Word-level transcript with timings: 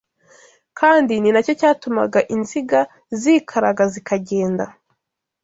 kandi 0.79 1.13
ni 1.17 1.29
na 1.33 1.41
cyo 1.45 1.53
cyatumaga 1.59 2.19
inziga 2.35 2.79
zikaraga 3.21 3.83
zikagenda. 3.93 4.65